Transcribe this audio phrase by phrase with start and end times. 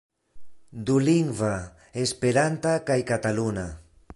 [0.87, 1.51] Dulingva,
[2.05, 3.69] esperanta kaj kataluna.